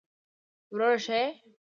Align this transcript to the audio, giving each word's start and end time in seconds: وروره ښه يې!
وروره 0.73 0.99
ښه 1.05 1.15
يې! 1.23 1.27